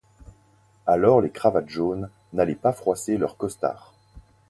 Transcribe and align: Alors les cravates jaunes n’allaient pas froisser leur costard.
Alors 0.87 1.21
les 1.21 1.29
cravates 1.29 1.69
jaunes 1.69 2.09
n’allaient 2.33 2.55
pas 2.55 2.71
froisser 2.73 3.17
leur 3.17 3.37
costard. 3.37 3.93